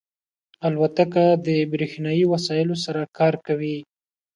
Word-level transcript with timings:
الوتکه 0.67 1.25
د 1.45 1.47
بریښنایی 1.71 2.23
وسایلو 2.33 2.75
سره 2.85 3.01
کار 3.19 3.33
کوي. 3.47 3.77